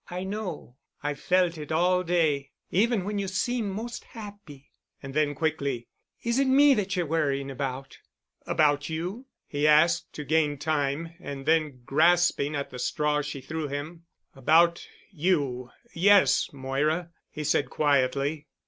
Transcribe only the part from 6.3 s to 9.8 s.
it me that you're worrying about?" "About you?" he